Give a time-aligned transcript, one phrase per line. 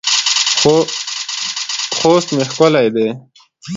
[1.97, 3.07] خوست مې ښکلی دی